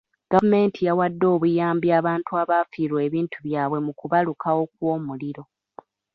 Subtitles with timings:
[0.31, 5.43] Gavumenti yawadde obuyambi abantu abaafiirwa ebintu byabwe mu kubalukawo kw'omuliro.